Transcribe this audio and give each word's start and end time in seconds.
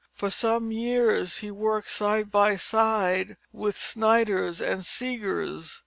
For 0.15 0.31
some 0.31 0.71
years 0.71 1.37
he 1.37 1.51
worked 1.51 1.91
side 1.91 2.31
by 2.31 2.55
side 2.55 3.37
with 3.53 3.77
Snyders 3.77 4.59
and 4.59 4.81
Seghers. 4.81 5.79